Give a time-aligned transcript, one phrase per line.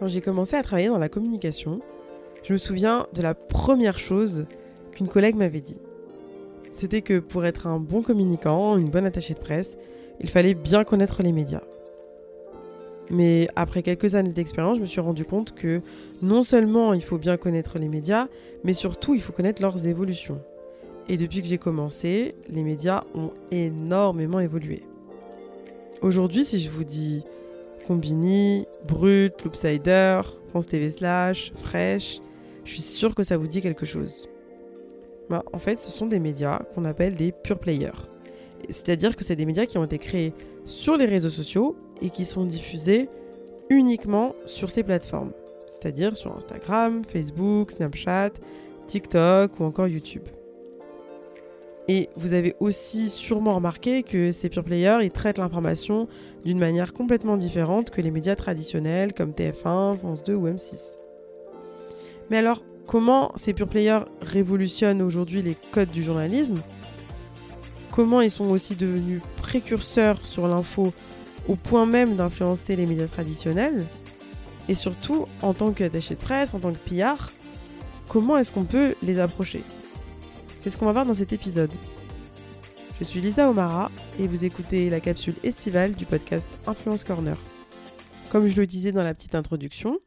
[0.00, 1.80] Quand j'ai commencé à travailler dans la communication,
[2.42, 4.46] je me souviens de la première chose
[4.92, 5.78] qu'une collègue m'avait dit.
[6.72, 9.76] C'était que pour être un bon communicant, une bonne attachée de presse,
[10.18, 11.60] il fallait bien connaître les médias.
[13.10, 15.82] Mais après quelques années d'expérience, je me suis rendu compte que
[16.22, 18.28] non seulement il faut bien connaître les médias,
[18.64, 20.40] mais surtout il faut connaître leurs évolutions.
[21.10, 24.82] Et depuis que j'ai commencé, les médias ont énormément évolué.
[26.00, 27.22] Aujourd'hui, si je vous dis
[27.90, 32.20] Combini, Brut, Loopsider, France TV Slash, Fresh,
[32.62, 34.28] je suis sûr que ça vous dit quelque chose.
[35.28, 37.90] Bah, en fait, ce sont des médias qu'on appelle des pure players.
[38.68, 40.32] C'est-à-dire que c'est des médias qui ont été créés
[40.64, 43.08] sur les réseaux sociaux et qui sont diffusés
[43.70, 45.32] uniquement sur ces plateformes,
[45.68, 48.30] c'est-à-dire sur Instagram, Facebook, Snapchat,
[48.86, 50.28] TikTok ou encore YouTube.
[51.92, 56.06] Et vous avez aussi sûrement remarqué que ces pure players, traitent l'information
[56.44, 60.76] d'une manière complètement différente que les médias traditionnels comme TF1, France 2 ou M6.
[62.30, 66.60] Mais alors, comment ces pure players révolutionnent aujourd'hui les codes du journalisme?
[67.90, 70.92] Comment ils sont aussi devenus précurseurs sur l'info
[71.48, 73.84] au point même d'influencer les médias traditionnels?
[74.68, 77.32] Et surtout, en tant qu'attaché de presse, en tant que PR,
[78.06, 79.64] comment est-ce qu'on peut les approcher?
[80.60, 81.72] C'est ce qu'on va voir dans cet épisode.
[82.98, 87.38] Je suis Lisa Omara et vous écoutez la capsule estivale du podcast Influence Corner.
[88.28, 89.98] Comme je le disais dans la petite introduction,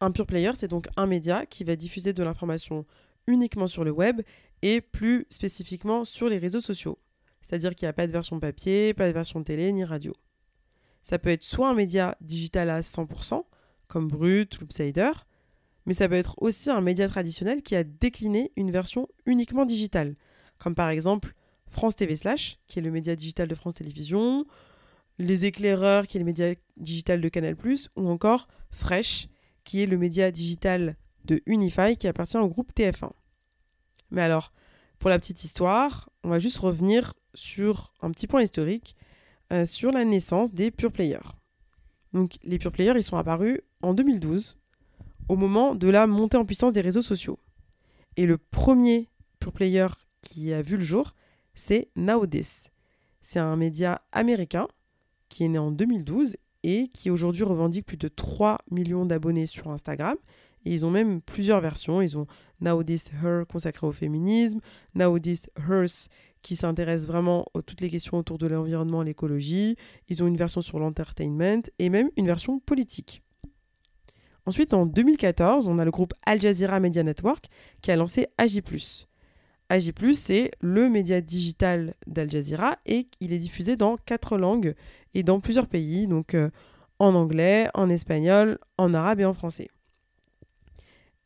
[0.00, 2.84] un pure player, c'est donc un média qui va diffuser de l'information
[3.28, 4.22] uniquement sur le web
[4.62, 6.98] et plus spécifiquement sur les réseaux sociaux.
[7.40, 10.12] C'est-à-dire qu'il n'y a pas de version papier, pas de version télé ni radio.
[11.04, 13.44] Ça peut être soit un média digital à 100%,
[13.86, 15.12] comme Brut, Loopsider,
[15.86, 20.14] mais ça peut être aussi un média traditionnel qui a décliné une version uniquement digitale,
[20.58, 21.34] comme par exemple
[21.66, 24.44] France TV Slash, qui est le média digital de France Télévisions,
[25.18, 27.56] Les Éclaireurs, qui est le média digital de Canal+,
[27.96, 29.28] ou encore Fresh,
[29.64, 33.10] qui est le média digital de Unify, qui appartient au groupe TF1.
[34.10, 34.52] Mais alors,
[34.98, 38.94] pour la petite histoire, on va juste revenir sur un petit point historique
[39.52, 41.18] euh, sur la naissance des pure players.
[42.12, 44.58] Donc les pure players, ils sont apparus en 2012,
[45.28, 47.38] au moment de la montée en puissance des réseaux sociaux.
[48.16, 49.86] Et le premier pure player
[50.20, 51.14] qui a vu le jour,
[51.54, 52.68] c'est Nowdis.
[53.20, 54.68] C'est un média américain
[55.28, 59.68] qui est né en 2012 et qui aujourd'hui revendique plus de 3 millions d'abonnés sur
[59.68, 60.16] Instagram.
[60.64, 62.02] Et ils ont même plusieurs versions.
[62.02, 62.26] Ils ont
[62.60, 64.60] Nowdis Her consacré au féminisme,
[64.94, 66.08] Nowdis Hers
[66.42, 69.76] qui s'intéressent vraiment à toutes les questions autour de l'environnement l'écologie.
[70.08, 73.22] Ils ont une version sur l'entertainment et même une version politique.
[74.46, 77.46] Ensuite, en 2014, on a le groupe Al Jazeera Media Network
[77.80, 78.60] qui a lancé AJ+.
[79.68, 84.74] AJ+, c'est le média digital d'Al Jazeera et il est diffusé dans quatre langues
[85.14, 86.50] et dans plusieurs pays, donc euh,
[86.98, 89.70] en anglais, en espagnol, en arabe et en français.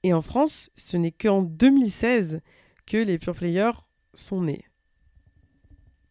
[0.02, 2.40] Et en France, ce n'est qu'en 2016
[2.86, 3.72] que les pure players
[4.14, 4.64] sont nés.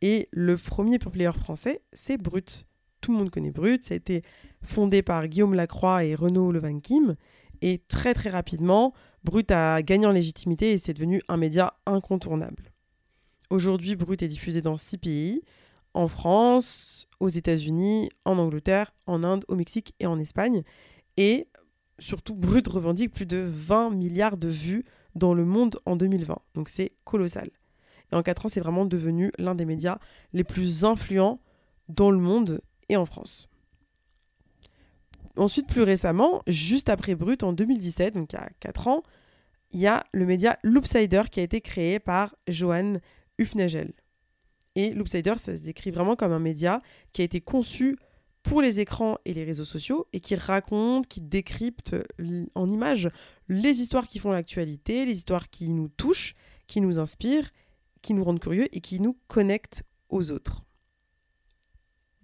[0.02, 2.68] Et le premier pure player français, c'est Brut.
[3.02, 3.84] Tout le monde connaît Brut.
[3.84, 4.22] Ça a été
[4.66, 7.16] fondé par Guillaume Lacroix et Renaud Levanquim.
[7.62, 8.94] Et très très rapidement,
[9.24, 12.72] Brut a gagné en légitimité et c'est devenu un média incontournable.
[13.50, 15.42] Aujourd'hui, Brut est diffusé dans six pays
[15.94, 20.64] en France, aux États-Unis, en Angleterre, en Inde, au Mexique et en Espagne.
[21.16, 21.48] Et
[22.00, 24.84] surtout, Brut revendique plus de 20 milliards de vues
[25.16, 26.38] dans le monde en 2020.
[26.54, 27.50] Donc c'est colossal.
[28.12, 29.98] Et en 4 ans, c'est vraiment devenu l'un des médias
[30.34, 31.40] les plus influents
[31.88, 33.48] dans le monde et en France.
[35.38, 39.04] Ensuite, plus récemment, juste après Brut, en 2017, donc il y a 4 ans,
[39.72, 42.94] il y a le média Loopsider qui a été créé par Johan
[43.38, 43.94] Hufnagel.
[44.76, 47.98] Et Loopsider, ça se décrit vraiment comme un média qui a été conçu
[48.44, 51.96] pour les écrans et les réseaux sociaux et qui raconte, qui décrypte
[52.54, 53.10] en images
[53.50, 56.36] les histoires qui font l'actualité, les histoires qui nous touchent,
[56.68, 57.50] qui nous inspirent
[58.06, 60.65] qui nous rendent curieux et qui nous connectent aux autres.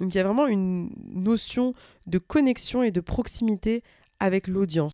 [0.02, 1.76] Donc il y a vraiment une notion
[2.08, 3.84] de connexion et de proximité
[4.20, 4.94] avec l'audience.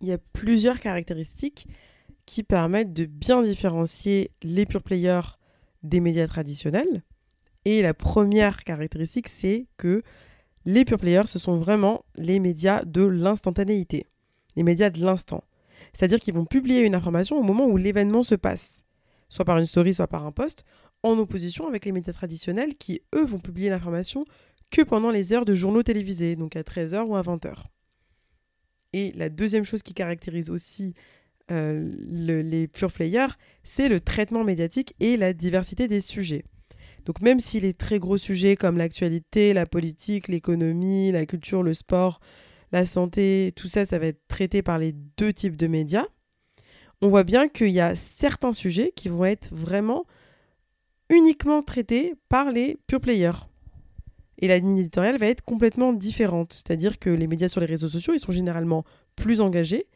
[0.00, 1.66] Il y a plusieurs caractéristiques
[2.24, 5.38] qui permettent de bien différencier les pure players
[5.82, 7.02] des médias traditionnels
[7.64, 10.04] Et la première caractéristique, c'est que
[10.64, 14.06] les pure players, ce sont vraiment les médias de l'instantanéité,
[14.54, 15.42] les médias de l'instant.
[15.92, 18.84] C'est-à-dire qu'ils vont publier une information au moment où l'événement se passe,
[19.28, 20.64] soit par une story, soit par un post,
[21.02, 24.24] en opposition avec les médias traditionnels qui, eux, vont publier l'information
[24.70, 27.54] que pendant les heures de journaux télévisés, donc à 13h ou à 20h.
[28.92, 30.94] Et la deuxième chose qui caractérise aussi
[31.50, 36.44] euh, les pure players, c'est le traitement médiatique et la diversité des sujets.
[37.04, 41.72] Donc même si les très gros sujets comme l'actualité, la politique, l'économie, la culture, le
[41.72, 42.20] sport,
[42.72, 46.06] la santé, tout ça, ça va être traité par les deux types de médias,
[47.02, 50.06] on voit bien qu'il y a certains sujets qui vont être vraiment
[51.10, 53.48] uniquement traités par les pure players.
[54.38, 56.52] Et la ligne éditoriale va être complètement différente.
[56.52, 59.86] C'est-à-dire que les médias sur les réseaux sociaux, ils sont généralement plus engagés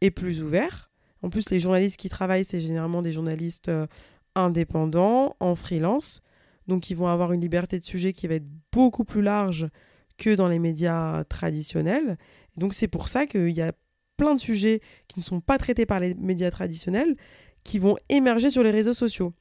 [0.00, 0.90] et plus ouverts.
[1.22, 3.86] En plus, les journalistes qui travaillent, c'est généralement des journalistes euh,
[4.34, 6.22] indépendants, en freelance.
[6.66, 9.68] Donc, ils vont avoir une liberté de sujet qui va être beaucoup plus large
[10.16, 12.18] que dans les médias traditionnels.
[12.56, 13.72] donc, c'est pour ça qu'il y a
[14.16, 17.16] plein de sujets qui ne sont pas traités par les médias traditionnels
[17.64, 19.32] qui vont émerger sur les réseaux sociaux.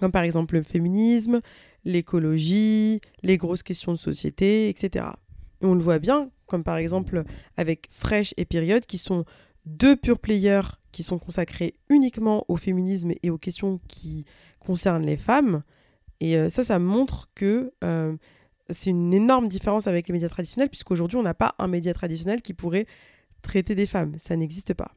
[0.00, 1.40] Comme par exemple le féminisme,
[1.84, 5.06] l'écologie, les grosses questions de société, etc.
[5.60, 7.24] Et on le voit bien, comme par exemple
[7.56, 9.24] avec Fresh et Period, qui sont
[9.66, 10.62] deux pure players
[10.92, 14.24] qui sont consacrés uniquement au féminisme et aux questions qui
[14.60, 15.62] concernent les femmes.
[16.20, 18.16] Et euh, ça, ça montre que euh,
[18.70, 22.42] c'est une énorme différence avec les médias traditionnels, puisqu'aujourd'hui, on n'a pas un média traditionnel
[22.42, 22.86] qui pourrait
[23.42, 24.16] traiter des femmes.
[24.18, 24.92] Ça n'existe pas.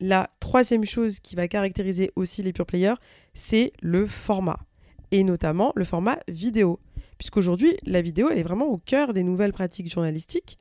[0.00, 2.94] La troisième chose qui va caractériser aussi les pure players,
[3.34, 4.58] c'est le format
[5.10, 6.78] et notamment le format vidéo.
[7.18, 10.58] Puisqu'aujourd'hui, la vidéo, elle est vraiment au cœur des nouvelles pratiques journalistiques.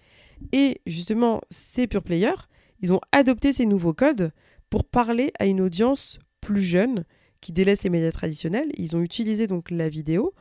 [0.52, 2.48] Et justement, ces pure players,
[2.82, 4.32] ils ont adopté ces nouveaux codes
[4.70, 7.06] pour parler à une audience plus jeune
[7.42, 8.72] qui délaisse les médias traditionnels.
[8.78, 10.34] Ils ont utilisé donc la vidéo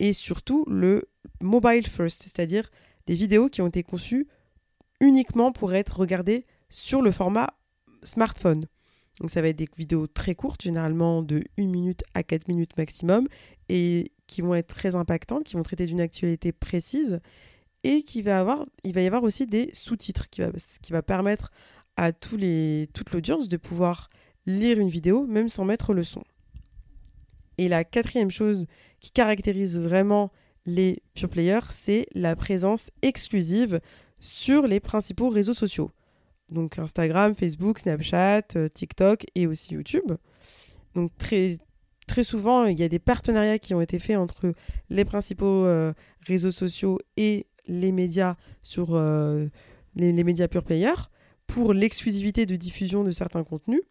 [0.00, 1.08] et surtout le
[1.40, 2.70] mobile first, c'est-à-dire
[3.06, 4.26] des vidéos qui ont été conçues
[5.00, 7.54] uniquement pour être regardées sur le format
[8.02, 8.66] smartphone.
[9.20, 12.76] Donc ça va être des vidéos très courtes, généralement de 1 minute à 4 minutes
[12.76, 13.28] maximum,
[13.68, 17.20] et qui vont être très impactantes, qui vont traiter d'une actualité précise,
[17.84, 20.50] et qui va avoir, il va y avoir aussi des sous-titres, qui va,
[20.82, 21.50] qui va permettre
[21.96, 22.40] à toute
[23.12, 24.08] l'audience de pouvoir
[24.46, 26.24] lire une vidéo, même sans mettre le son.
[27.58, 28.66] Et la quatrième chose
[29.00, 30.32] qui caractérise vraiment
[30.64, 33.80] les pure players, c'est la présence exclusive
[34.20, 35.90] sur les principaux réseaux sociaux
[36.52, 40.12] donc Instagram, Facebook, Snapchat, euh, TikTok et aussi YouTube.
[40.94, 41.58] Donc très,
[42.06, 44.54] très souvent, il y a des partenariats qui ont été faits entre
[44.90, 45.92] les principaux euh,
[46.26, 49.48] réseaux sociaux et les médias sur euh,
[49.94, 51.08] les, médias pure players
[51.46, 53.82] pour l'exclusivité de diffusion de certains contenus.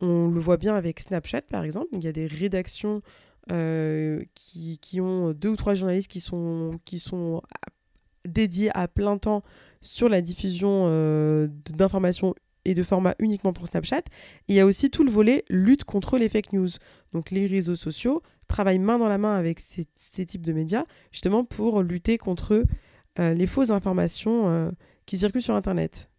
[0.00, 1.88] On le voit bien avec Snapchat par exemple.
[1.92, 3.02] Il y a des rédactions
[3.46, 7.42] qui, qui, ont deux ou trois journalistes qui sont, qui sont
[8.26, 9.42] dédiés à plein temps
[9.84, 12.34] sur la diffusion euh, d'informations
[12.64, 14.02] et de formats uniquement pour Snapchat.
[14.48, 16.70] il y a aussi tout le volet lutte contre les fake news.
[17.12, 19.86] Donc les réseaux sociaux travaillent main dans la main avec ces,
[20.26, 22.64] types de médias, justement pour lutter contre
[23.18, 24.70] euh, les fausses informations euh,
[25.04, 26.10] qui circulent sur Internet.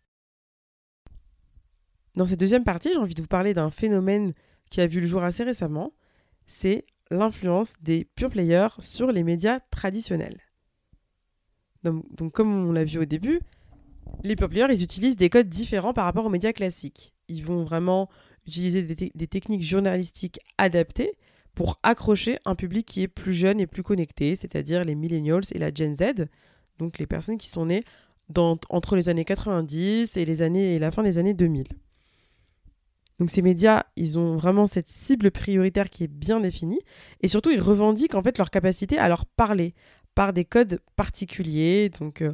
[2.16, 4.34] Dans cette deuxième partie, j'ai envie de vous parler d'un phénomène
[4.70, 5.94] qui a vu le jour assez récemment,
[6.46, 10.40] c'est l'influence des pure players sur les médias traditionnels.
[11.84, 13.40] Donc, comme on l'a vu au début,
[14.24, 17.14] les players, ils utilisent des codes différents par rapport aux médias classiques.
[17.28, 18.10] Ils vont vraiment
[18.48, 21.14] utiliser des, techniques journalistiques adaptées
[21.54, 25.58] pour accrocher un public qui est plus jeune et plus connecté, c'est-à-dire les millennials et
[25.58, 26.28] la Gen Z,
[26.78, 27.84] donc les personnes qui sont nées
[28.70, 31.66] entre les années 90 et, la fin des années 2000.
[33.20, 36.82] Donc ces médias, ils ont vraiment cette cible prioritaire qui est bien définie
[37.22, 39.74] et surtout ils revendiquent en fait leur capacité à leur parler
[40.16, 42.34] par des codes particuliers, euh,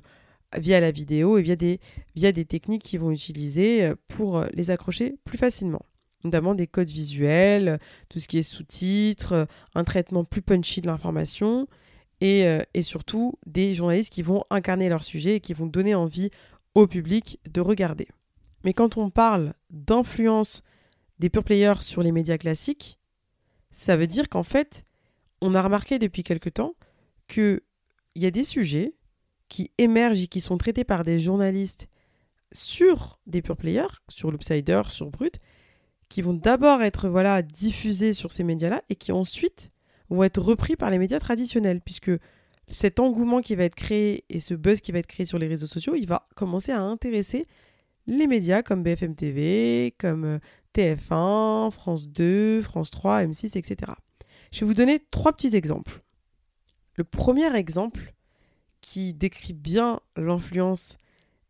[0.58, 1.80] via la vidéo et via des,
[2.16, 5.82] via des techniques qu'ils vont utiliser euh, pour euh, les accrocher plus facilement.
[6.24, 7.80] Notamment des codes visuels,
[8.10, 11.68] tout ce qui est sous-titres, euh, un traitement plus punchy de l'information
[12.20, 16.30] et, et, surtout des journalistes qui vont incarner leur sujet et qui vont donner envie
[16.76, 18.08] au public de regarder.
[18.64, 20.62] Mais quand on parle d'influence
[21.18, 23.00] des pure players sur les médias classiques,
[23.72, 24.86] ça veut dire qu'en fait,
[25.42, 26.76] on a remarqué depuis quelque temps
[27.28, 27.62] qu'il
[28.16, 28.94] y a des sujets
[29.52, 31.90] qui émergent et qui sont traités par des journalistes
[32.54, 35.40] sur des pure players, sur l'Upsider, sur Brut,
[36.08, 39.74] qui vont d'abord être voilà diffusés sur ces médias-là et qui ensuite
[40.10, 42.12] vont être repris par les médias traditionnels, puisque
[42.70, 45.48] cet engouement qui va être créé et ce buzz qui va être créé sur les
[45.48, 47.46] réseaux sociaux, il va commencer à intéresser
[48.08, 50.40] les médias comme BFM TV, comme euh,
[50.74, 53.92] TF1, France 2, France 3, M6, etc.
[54.54, 56.02] Je vais vous donner trois petits exemples.
[56.96, 58.14] Le premier exemple
[58.82, 60.98] qui décrit bien l'influence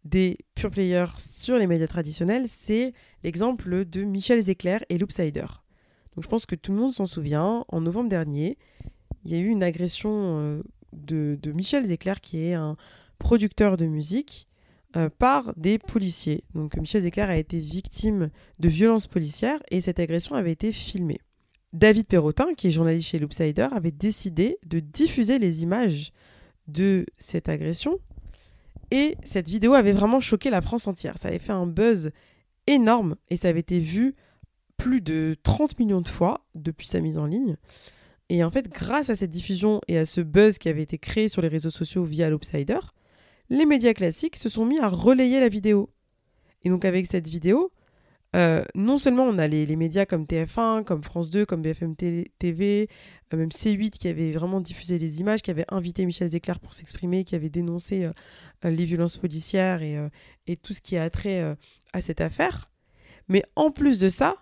[0.03, 2.91] des pure players sur les médias traditionnels, c'est
[3.23, 5.45] l'exemple de Michel Zecler et Loopsider.
[6.15, 8.57] Donc je pense que tout le monde s'en souvient, en novembre dernier,
[9.25, 12.75] il y a eu une agression euh, de, Michel Zecler, qui est un
[13.19, 14.47] producteur de musique,
[14.97, 16.43] euh, par des policiers.
[16.53, 21.19] Donc Michel Zecler a été victime de violences policières et cette agression avait été filmée.
[21.71, 26.11] David Perrotin, qui est journaliste chez Loopsider, avait décidé de diffuser les images
[26.67, 27.99] de cette agression
[28.91, 31.17] et cette vidéo avait vraiment choqué la France entière.
[31.17, 32.11] Ça avait fait un buzz
[32.67, 34.15] énorme et ça avait été vu
[34.77, 37.55] plus de 30 millions de fois depuis sa mise en ligne.
[38.29, 41.29] Et en fait, grâce à cette diffusion et à ce buzz qui avait été créé
[41.29, 42.79] sur les réseaux sociaux via l'Opsider,
[43.49, 45.89] les médias classiques se sont mis à relayer la vidéo.
[46.63, 47.71] Et donc avec cette vidéo,
[48.33, 52.87] euh, non seulement on a les, médias comme TF1, comme France 2, comme BFM TV,
[53.33, 56.73] euh, même C8 qui avait vraiment diffusé les images, qui avait invité Michel Zecler pour
[56.73, 58.11] s'exprimer, qui avait dénoncé euh,
[58.63, 59.97] les violences policières et,
[60.47, 61.55] et, tout ce qui a trait
[61.93, 62.69] à cette affaire.
[63.27, 64.35] Mais en plus de ça,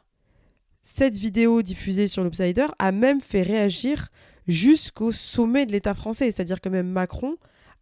[0.82, 4.10] cette vidéo diffusée sur l'Obsider a même fait réagir
[4.48, 6.32] jusqu'au sommet de l'État français.
[6.32, 7.38] C'est-à-dire que même Macron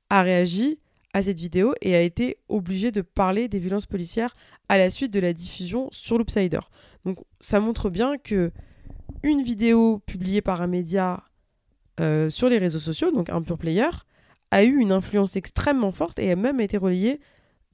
[0.10, 0.80] a réagi
[1.22, 4.36] cette vidéo et a été obligé de parler des violences policières
[4.70, 6.60] à la suite de la diffusion sur l'Upsider.
[7.06, 8.52] Donc ça montre bien que
[9.24, 11.24] une vidéo publiée par un média
[12.00, 13.90] euh, sur les réseaux sociaux, donc un pure player,
[14.52, 17.20] a eu une influence extrêmement forte et a même été relayée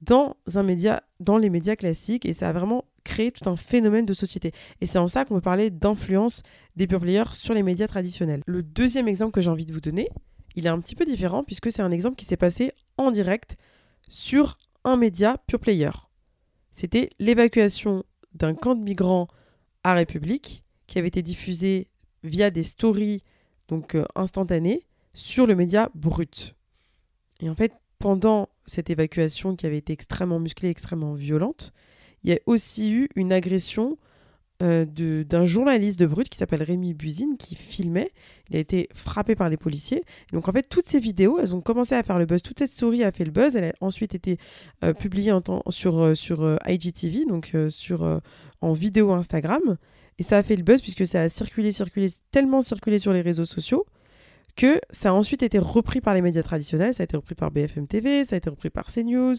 [0.00, 4.06] dans un média, dans les médias classiques, et ça a vraiment créé tout un phénomène
[4.06, 4.52] de société.
[4.80, 6.42] Et c'est en ça qu'on peut parler d'influence
[6.76, 8.42] des pure players sur les médias traditionnels.
[8.46, 10.08] Le deuxième exemple que j'ai envie de vous donner,
[10.54, 13.56] il est un petit peu différent puisque c'est un exemple qui s'est passé en direct
[14.08, 15.90] sur un média pure player.
[16.72, 19.28] C'était l'évacuation d'un camp de migrants
[19.82, 21.88] à République qui avait été diffusé
[22.22, 23.22] via des stories
[23.68, 26.54] donc euh, instantanées sur le média Brut.
[27.40, 31.72] Et en fait, pendant cette évacuation qui avait été extrêmement musclée, extrêmement violente,
[32.22, 33.98] il y a aussi eu une agression
[34.62, 38.10] euh, d'un journaliste de Brut qui s'appelle Rémi Buzine qui filmait.
[38.50, 40.04] Il a été frappé par les policiers.
[40.32, 42.42] donc en fait, toutes ces vidéos, elles ont commencé à faire le buzz.
[42.42, 43.56] Toute cette souris a fait le buzz.
[43.56, 44.38] Elle a ensuite été
[44.84, 48.20] euh, publiée en sur, euh, sur IGTV, donc sur,
[48.60, 49.76] en vidéo Instagram.
[50.18, 53.22] Et ça a fait le buzz puisque ça a circulé, circulé, tellement circulé sur les
[53.22, 53.84] réseaux sociaux
[54.56, 56.94] que ça a ensuite été repris par les médias traditionnels.
[56.94, 59.34] Ça a été repris par BFM TV, ça a été repris par CNews,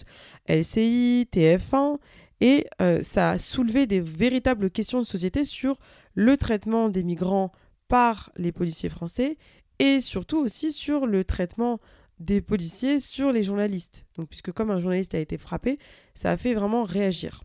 [0.47, 1.97] LCI, TF1.
[2.41, 5.79] Et euh, ça a soulevé des véritables questions de société sur
[6.15, 7.51] le traitement des migrants
[7.87, 9.37] par les policiers français
[9.79, 11.79] et surtout aussi sur le traitement
[12.19, 14.05] des policiers sur les journalistes.
[14.15, 15.79] Donc, puisque comme un journaliste a été frappé,
[16.13, 17.43] ça a fait vraiment réagir.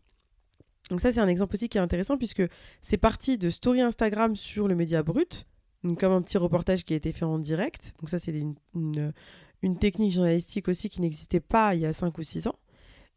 [0.91, 2.43] Donc ça, c'est un exemple aussi qui est intéressant puisque
[2.81, 5.47] c'est parti de story Instagram sur le média brut,
[5.85, 7.95] donc comme un petit reportage qui a été fait en direct.
[8.01, 9.13] Donc ça, c'est une, une,
[9.63, 12.59] une, technique journalistique aussi qui n'existait pas il y a 5 ou 6 ans.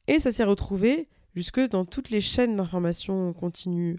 [0.07, 3.97] Et ça s'est retrouvé jusque dans toutes les chaînes d'information continue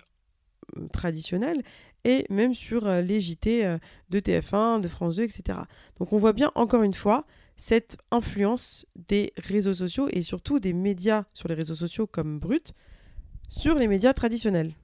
[0.76, 1.62] euh, traditionnelles
[2.04, 3.78] et même sur euh, les JT euh,
[4.10, 5.58] de TF1, de France 2, etc.
[5.98, 7.26] Donc on voit bien encore une fois
[7.56, 12.74] cette influence des réseaux sociaux et surtout des médias sur les réseaux sociaux comme Brut
[13.48, 14.74] sur les médias traditionnels.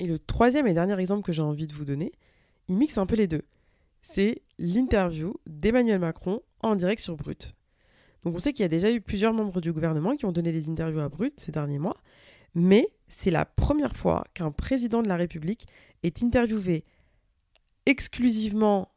[0.00, 2.12] Et le troisième et dernier exemple que j'ai envie de vous donner,
[2.68, 3.42] il mixe un peu les deux.
[4.02, 7.54] C'est l'interview d'Emmanuel Macron en direct sur Brut.
[8.24, 10.52] Donc on sait qu'il y a déjà eu plusieurs membres du gouvernement qui ont donné
[10.52, 11.96] des interviews à Brut ces derniers mois,
[12.54, 15.66] mais c'est la première fois qu'un président de la République
[16.02, 16.84] est interviewé
[17.86, 18.90] exclusivement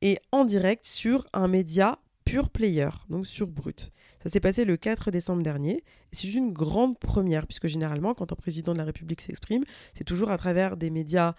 [0.00, 3.90] et en direct sur un média pure player, donc sur Brut.
[4.22, 5.82] Ça s'est passé le 4 décembre dernier.
[6.12, 10.30] C'est une grande première, puisque généralement, quand un président de la République s'exprime, c'est toujours
[10.30, 11.34] à travers des médias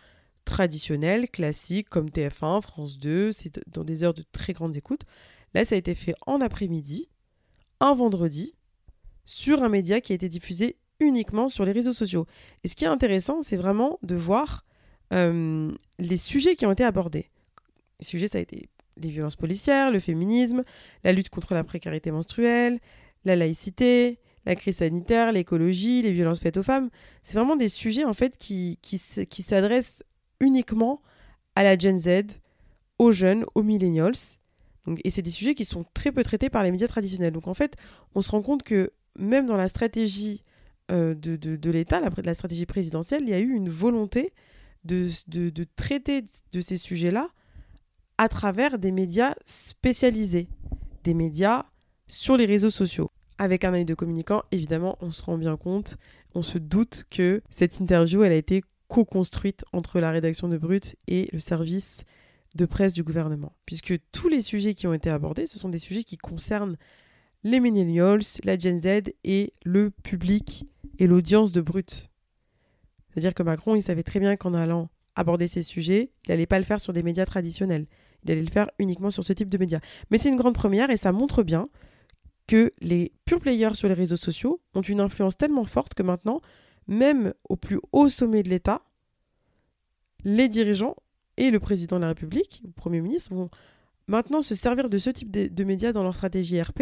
[0.46, 5.01] traditionnels, classiques, comme TF1, France 2, c'est dans des heures de très grande écoute.
[5.53, 7.10] Là, ça a été fait en après-midi,
[7.79, 8.55] un vendredi
[9.25, 12.25] sur un média qui a été diffusé uniquement sur les réseaux sociaux.
[12.63, 14.65] Et ce qui est intéressant, c'est vraiment de voir
[15.13, 17.29] euh, les sujets qui ont été abordés.
[18.00, 20.63] Les sujets, ça a été les violences policières, le féminisme,
[21.03, 22.79] la lutte contre la précarité menstruelle,
[23.24, 26.89] la laïcité, la crise sanitaire, l'écologie, les violences faites aux femmes.
[27.24, 28.98] C'est vraiment des sujets en fait qui, qui,
[29.43, 30.03] s'adressent
[30.39, 31.01] uniquement
[31.55, 32.39] à la Gen Z,
[32.98, 34.38] aux jeunes, aux millennials
[35.03, 37.34] et c'est des sujets qui sont très peu traités par les médias traditionnels.
[37.34, 37.75] Donc en fait,
[38.15, 40.43] on se rend compte que même dans la stratégie
[40.91, 44.34] euh, de, de, l'État, la, la, stratégie présidentielle, il y a eu une volonté
[44.86, 47.29] de, de traiter de ces sujets-là
[48.17, 50.48] à travers des médias spécialisés,
[51.03, 51.65] des médias
[52.08, 53.12] sur les réseaux sociaux.
[53.38, 55.98] Avec un œil de communicant, évidemment, on se rend bien compte,
[56.36, 60.96] on se doute que cette interview, elle a été co-construite entre la rédaction de Brut
[61.08, 62.03] et le service
[62.55, 65.77] de presse du gouvernement, puisque tous les sujets qui ont été abordés, ce sont des
[65.77, 66.77] sujets qui concernent
[67.43, 70.65] les millennials, la Gen Z et le public
[70.97, 72.09] et l'audience de Brut.
[73.09, 76.59] C'est-à-dire que Macron, il savait très bien qu'en allant aborder ces sujets, il n'allait pas
[76.59, 77.87] le faire sur des médias traditionnels.
[78.23, 79.79] Il allait le faire uniquement sur ce type de médias.
[80.09, 81.69] Mais c'est une grande première et ça montre bien
[82.47, 86.41] que les pure players sur les réseaux sociaux ont une influence tellement forte que maintenant,
[86.87, 88.81] même au plus haut sommet de l'État,
[90.23, 90.95] les dirigeants
[91.39, 93.50] et le président de la République, le Premier ministre, vont
[94.08, 96.81] maintenant se servir de ce type de, médias dans leur stratégie RP,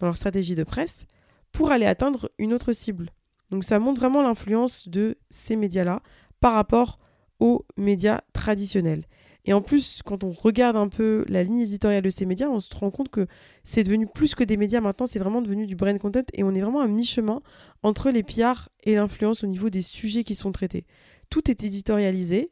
[0.00, 1.04] dans leur stratégie de presse,
[1.52, 3.10] pour aller atteindre une autre cible.
[3.50, 6.00] Donc ça montre vraiment l'influence de ces médias-là
[6.40, 6.98] par rapport
[7.40, 9.04] aux médias traditionnels.
[9.44, 12.60] Et en plus, quand on regarde un peu la ligne éditoriale de ces médias, on
[12.60, 13.26] se rend compte que
[13.64, 16.54] c'est devenu plus que des médias maintenant, c'est vraiment devenu du brand content et on
[16.54, 17.42] est vraiment à mi-chemin
[17.82, 20.86] entre les PR et l'influence au niveau des sujets qui sont traités.
[21.30, 22.50] Tout est éditorialisé,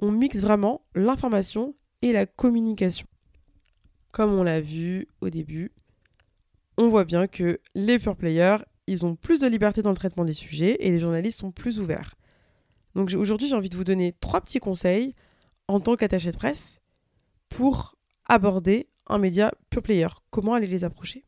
[0.00, 3.06] on mixe vraiment l'information et la communication.
[4.10, 5.72] Comme on l'a vu au début,
[6.76, 10.24] on voit bien que les pure players, ils ont plus de liberté dans le traitement
[10.24, 12.14] des sujets et les journalistes sont plus ouverts.
[12.94, 15.14] Donc aujourd'hui, j'ai envie de vous donner trois petits conseils
[15.68, 16.80] en tant qu'attaché de presse
[17.48, 17.96] pour
[18.26, 20.08] aborder un média pure player.
[20.30, 21.24] Comment aller les approcher?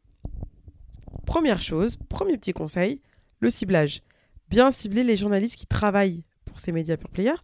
[1.26, 3.00] Première chose, premier petit conseil,
[3.40, 4.02] le ciblage.
[4.48, 7.34] Bien cibler les journalistes qui travaillent pour ces médias pure player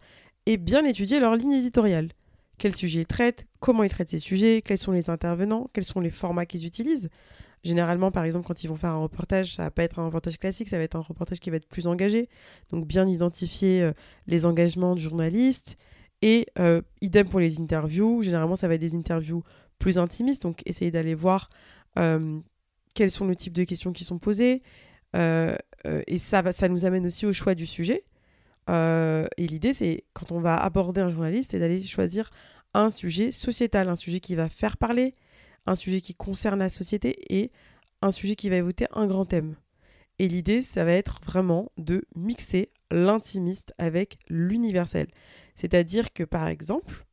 [0.45, 2.09] et bien étudier leur ligne éditoriale.
[2.57, 5.99] Quels sujets ils traitent, comment ils traitent ces sujets, quels sont les intervenants, quels sont
[5.99, 7.09] les formats qu'ils utilisent.
[7.63, 10.37] Généralement, par exemple, quand ils vont faire un reportage, ça va pas être un reportage
[10.37, 12.29] classique, ça va être un reportage qui va être plus engagé.
[12.69, 13.93] Donc bien identifier euh,
[14.27, 15.77] les engagements du journaliste.
[16.21, 18.21] Et euh, idem pour les interviews.
[18.21, 19.43] Généralement, ça va être des interviews
[19.79, 20.43] plus intimistes.
[20.43, 21.49] Donc essayer d'aller voir
[21.97, 22.39] euh,
[22.95, 24.61] quels sont le type de questions qui sont posées.
[25.15, 28.03] et ça, ça nous amène aussi au choix du sujet.
[28.67, 32.29] Et l'idée, c'est quand on va aborder un journaliste, c'est d'aller choisir
[32.73, 35.15] un sujet sociétal, un sujet qui va faire parler,
[35.65, 37.51] un sujet qui concerne la société et
[38.01, 39.55] un sujet qui va évoquer un grand thème.
[40.19, 45.07] Et l'idée, ça va être vraiment de mixer l'intimiste avec l'universel.
[45.55, 47.05] C'est-à-dire que, par exemple,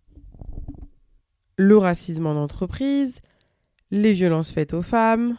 [1.57, 3.20] le racisme en entreprise,
[3.90, 5.38] les violences faites aux femmes,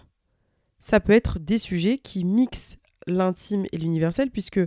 [0.79, 4.61] ça peut être des sujets qui mixent l'intime et l'universel, puisque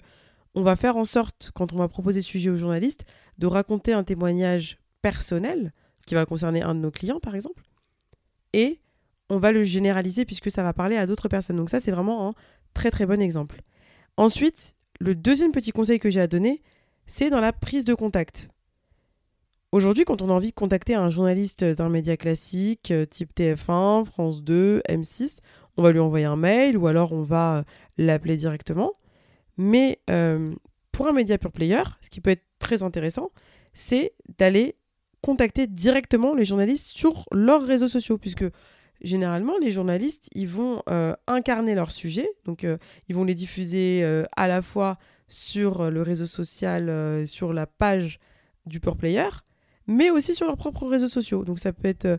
[0.55, 3.05] on va faire en sorte, quand on va proposer ce sujet aux journalistes,
[3.38, 5.73] de raconter un témoignage personnel,
[6.07, 7.62] qui va concerner un de nos clients, par exemple,
[8.53, 8.81] et
[9.31, 11.57] on va le généraliser puisque ça va parler à d'autres personnes.
[11.57, 12.35] Donc ça, c'est vraiment un
[12.73, 13.62] très très bon exemple.
[14.17, 16.62] Ensuite, le deuxième petit conseil que j'ai à donner,
[17.07, 18.49] c'est dans la prise de contact.
[19.73, 24.05] Aujourd'hui, quand on a envie de contacter un journaliste d'un média classique, euh, type TF1,
[24.05, 25.38] France 2, M6,
[25.77, 27.62] on va lui envoyer un mail ou alors on va euh,
[27.99, 28.93] l'appeler directement.
[29.57, 30.47] Mais euh,
[30.93, 33.31] pour un média pure player, ce qui peut être très intéressant,
[33.73, 34.77] c'est d'aller
[35.21, 38.45] contacter directement les journalistes sur leurs réseaux sociaux, puisque
[39.01, 44.05] généralement, les journalistes, ils vont euh, incarner leur sujet, donc euh, ils vont les diffuser
[44.37, 48.19] à la fois sur le réseau social, sur la page
[48.67, 49.29] du Pure Player,
[49.87, 51.45] mais aussi sur leurs propres réseaux sociaux.
[51.45, 52.19] Donc ça peut être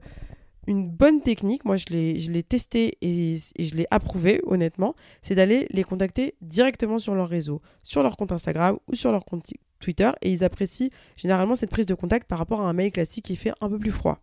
[0.68, 5.84] une bonne technique, moi je l'ai testé et, je l'ai approuvé honnêtement, c'est d'aller les
[5.84, 9.46] contacter directement sur leur réseau, sur leur compte Instagram ou sur leur compte
[9.80, 13.26] Twitter et ils apprécient généralement cette prise de contact par rapport à un mail classique
[13.26, 14.20] qui fait un peu plus froid.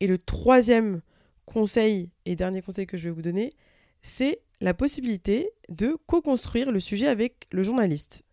[0.00, 1.00] Et le troisième
[1.44, 3.54] conseil et dernier conseil que je vais vous donner,
[4.02, 8.24] c'est la possibilité de co-construire le sujet avec le journaliste.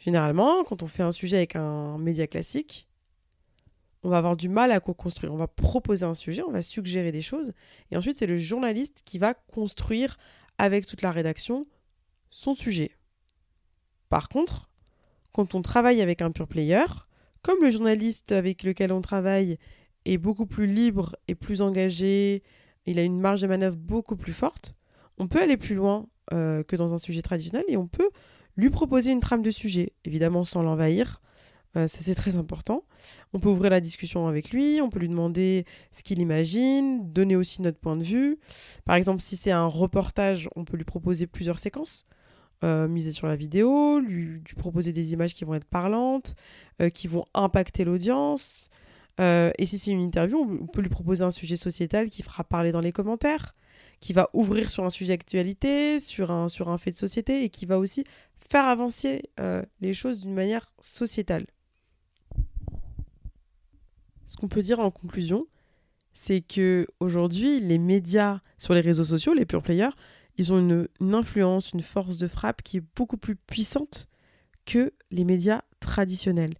[0.00, 2.88] Généralement, quand on fait un sujet avec un média classique,
[4.02, 5.32] on va avoir du mal à co-construire.
[5.32, 7.52] On va proposer un sujet, on va suggérer des choses,
[7.90, 10.18] et ensuite c'est le journaliste qui va construire
[10.58, 11.64] avec toute la rédaction
[12.30, 12.92] son sujet.
[14.08, 14.70] Par contre,
[15.32, 16.84] quand on travaille avec un pure player,
[17.42, 19.58] comme le journaliste avec lequel on travaille
[20.04, 22.42] est beaucoup plus libre et plus engagé,
[22.86, 24.76] il a une marge de manœuvre beaucoup plus forte,
[25.18, 28.10] on peut aller plus loin euh, que dans un sujet traditionnel et on peut
[28.56, 31.20] lui proposer une trame de sujet, évidemment sans l'envahir.
[31.76, 32.84] Euh, ça c'est très important.
[33.32, 37.36] On peut ouvrir la discussion avec lui, on peut lui demander ce qu'il imagine, donner
[37.36, 38.38] aussi notre point de vue.
[38.84, 42.04] Par exemple, si c'est un reportage, on peut lui proposer plusieurs séquences.
[42.64, 46.36] Euh, miser sur la vidéo, lui, proposer des images qui vont être parlantes,
[46.80, 48.68] euh, qui vont impacter l'audience.
[49.18, 52.72] Et si c'est une interview, on peut lui proposer un sujet sociétal qui fera parler
[52.72, 53.54] dans les commentaires,
[54.00, 57.48] qui va ouvrir sur un sujet d'actualité, sur un, sur un fait de société et
[57.48, 58.02] qui va aussi
[58.50, 59.30] faire avancer
[59.80, 61.46] les choses d'une manière sociétale.
[64.26, 65.46] Ce qu'on peut dire en conclusion,
[66.14, 69.90] c'est que aujourd'hui, les médias sur les réseaux sociaux, les pure players,
[70.36, 74.08] ils ont une, influence, une force de frappe qui est beaucoup plus puissante
[74.64, 76.54] que les médias traditionnels.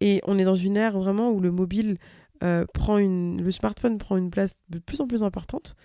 [0.00, 1.98] Et on est dans une ère vraiment où le mobile
[2.42, 5.76] euh, prend une, le smartphone prend une place de plus en plus importante.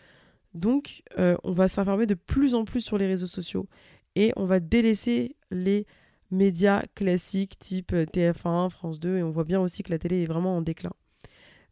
[0.54, 3.68] Donc, euh, on va s'informer de plus en plus sur les réseaux sociaux
[4.16, 5.86] et on va délaisser les
[6.32, 10.24] médias classiques type euh, TF1, France 2 et on voit bien aussi que la télé
[10.24, 10.92] est vraiment en déclin.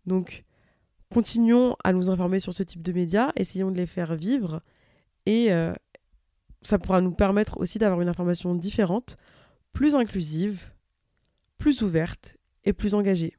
[0.07, 0.45] Donc,
[1.13, 4.61] continuons à nous informer sur ce type de médias, essayons de les faire vivre
[5.25, 5.49] et
[6.61, 9.17] ça pourra nous permettre aussi d'avoir une information différente,
[9.73, 10.71] plus inclusive,
[11.57, 13.35] plus ouverte et plus engagée.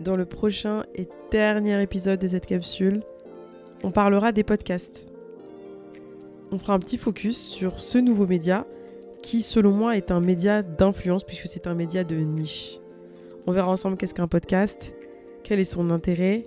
[0.00, 3.02] Dans le prochain et dernier épisode de cette capsule,
[3.82, 5.08] on parlera des podcasts.
[6.52, 8.66] On fera un petit focus sur ce nouveau média
[9.22, 12.78] qui, selon moi, est un média d'influence puisque c'est un média de niche.
[13.46, 14.94] On verra ensemble qu'est-ce qu'un podcast,
[15.42, 16.46] quel est son intérêt,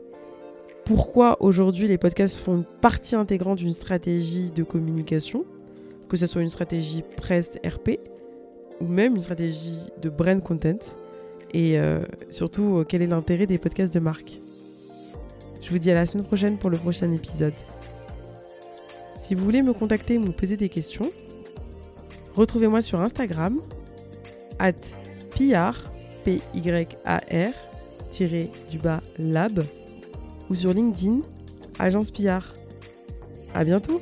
[0.85, 5.45] pourquoi aujourd'hui les podcasts font partie intégrante d'une stratégie de communication,
[6.09, 7.99] que ce soit une stratégie presse RP
[8.81, 10.97] ou même une stratégie de brand content,
[11.53, 14.39] et euh, surtout euh, quel est l'intérêt des podcasts de marque.
[15.61, 17.53] Je vous dis à la semaine prochaine pour le prochain épisode.
[19.21, 21.09] Si vous voulez me contacter ou me poser des questions,
[22.35, 23.61] retrouvez-moi sur Instagram,
[24.59, 24.73] at
[25.29, 25.92] pyar,
[26.23, 26.69] p y
[27.05, 27.53] a r
[28.69, 29.63] du bas lab,
[30.49, 31.21] ou sur LinkedIn,
[31.79, 32.53] Agence Pillard.
[33.53, 34.01] À bientôt!